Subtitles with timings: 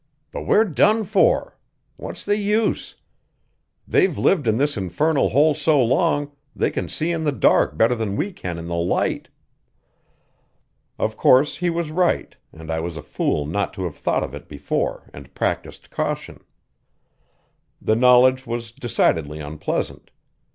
[0.31, 1.59] But we're done for.
[1.95, 2.95] What's the use?
[3.87, 7.93] They've lived in this infernal hole so long they can see in the dark better
[7.93, 9.29] than we can in the light."
[10.97, 14.33] Of course he was right, and I was a fool not to have thought of
[14.33, 16.43] it before and practised caution.
[17.79, 20.09] The knowledge was decidedly unpleasant.